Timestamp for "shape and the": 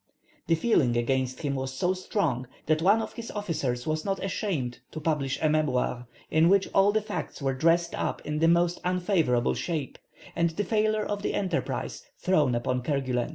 9.53-10.63